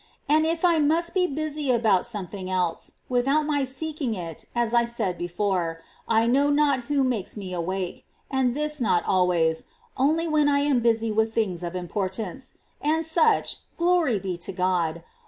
[0.27, 4.83] And if I must be busy about something else, without my seeking it, as I
[4.83, 5.77] said before,^
[6.07, 10.79] I know not who makes me awake,— and this not always, only when I am
[10.79, 15.03] busy with things of importance; and such— glory be to God